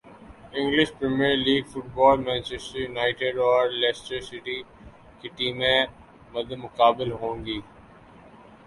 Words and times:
English 0.53 0.89
Premier 0.99 1.35
League 1.37 1.63
football 1.71 2.17
Manchester United 2.27 3.35
اور 3.47 3.63
Leicester 3.81 4.19
City 4.29 4.57
کی 5.19 5.27
ٹیمیں 5.37 5.79
مدمقابل 6.33 7.11
ہونگی 7.21 7.59